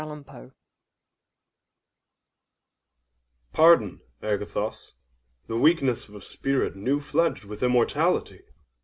Pardon, 3.53 4.01
Agathos, 4.23 4.93
the 5.45 5.55
weakness 5.59 6.09
of 6.09 6.15
a 6.15 6.21
spirit 6.21 6.75
new 6.75 6.99
fledged 6.99 7.45
with 7.45 7.61
immortality! 7.61 8.41